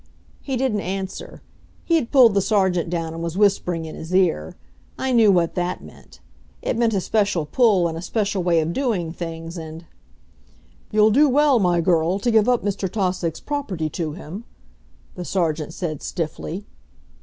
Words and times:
He 0.41 0.57
didn't 0.57 0.79
answer. 0.81 1.43
He 1.85 1.93
had 1.97 2.09
pulled 2.11 2.33
the 2.33 2.41
Sergeant 2.41 2.89
down 2.89 3.13
and 3.13 3.21
was 3.21 3.37
whispering 3.37 3.85
in 3.85 3.93
his 3.93 4.15
ear. 4.15 4.55
I 4.97 5.11
knew 5.13 5.31
what 5.31 5.53
that 5.53 5.83
meant. 5.83 6.21
It 6.63 6.75
meant 6.75 6.95
a 6.95 6.99
special 7.01 7.45
pull 7.45 7.87
and 7.87 7.95
a 7.95 8.01
special 8.01 8.41
way 8.41 8.61
of 8.61 8.73
doing 8.73 9.13
things 9.13 9.59
and 9.59 9.85
"You'll 10.89 11.11
do 11.11 11.29
well, 11.29 11.59
my 11.59 11.81
girl, 11.81 12.17
to 12.17 12.31
give 12.31 12.49
up 12.49 12.63
Mr. 12.63 12.89
Tausig's 12.91 13.41
property 13.41 13.91
to 13.91 14.13
him," 14.13 14.45
the 15.13 15.23
Sergeant 15.23 15.71
said 15.71 16.01
stiffly. 16.01 16.65